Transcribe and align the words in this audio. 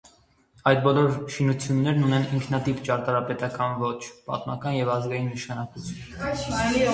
Այդ 0.69 0.79
բոլոր 0.85 1.11
շինություններն 1.33 2.07
ունեն 2.07 2.25
ինքնատիպ 2.37 2.81
ճարտարապետական 2.87 3.77
ոճ, 3.83 4.09
պատմական 4.31 4.79
և 4.79 4.91
ազգային 4.97 5.31
նշանակություն։ 5.35 6.83